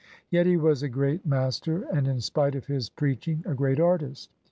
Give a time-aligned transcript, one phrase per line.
[0.31, 4.31] Yet he was a great master, and, in spite of his preaching, a great artist.